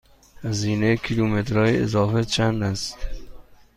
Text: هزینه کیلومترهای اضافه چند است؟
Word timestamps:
هزینه 0.41 0.97
کیلومترهای 0.97 1.81
اضافه 1.83 2.23
چند 2.25 2.63
است؟ 2.63 2.97